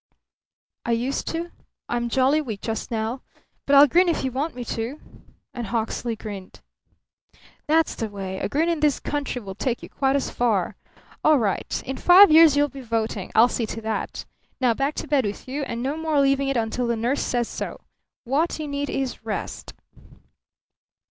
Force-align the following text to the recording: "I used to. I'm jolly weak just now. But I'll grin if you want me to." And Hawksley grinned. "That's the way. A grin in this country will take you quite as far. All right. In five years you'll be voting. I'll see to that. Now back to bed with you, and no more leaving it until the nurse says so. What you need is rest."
"I 0.83 0.93
used 0.93 1.27
to. 1.27 1.51
I'm 1.87 2.09
jolly 2.09 2.41
weak 2.41 2.61
just 2.61 2.89
now. 2.89 3.21
But 3.67 3.75
I'll 3.75 3.85
grin 3.85 4.09
if 4.09 4.23
you 4.23 4.31
want 4.31 4.55
me 4.55 4.65
to." 4.65 4.99
And 5.53 5.67
Hawksley 5.67 6.15
grinned. 6.15 6.61
"That's 7.67 7.93
the 7.93 8.09
way. 8.09 8.39
A 8.39 8.49
grin 8.49 8.67
in 8.67 8.79
this 8.79 8.99
country 8.99 9.43
will 9.43 9.53
take 9.53 9.83
you 9.83 9.89
quite 9.91 10.15
as 10.15 10.31
far. 10.31 10.75
All 11.23 11.37
right. 11.37 11.83
In 11.85 11.97
five 11.97 12.31
years 12.31 12.57
you'll 12.57 12.67
be 12.67 12.81
voting. 12.81 13.31
I'll 13.35 13.47
see 13.47 13.67
to 13.67 13.81
that. 13.81 14.25
Now 14.59 14.73
back 14.73 14.95
to 14.95 15.07
bed 15.07 15.23
with 15.23 15.47
you, 15.47 15.61
and 15.65 15.83
no 15.83 15.95
more 15.97 16.19
leaving 16.19 16.47
it 16.47 16.57
until 16.57 16.87
the 16.87 16.95
nurse 16.95 17.21
says 17.21 17.47
so. 17.47 17.79
What 18.23 18.57
you 18.57 18.67
need 18.67 18.89
is 18.89 19.23
rest." 19.23 19.75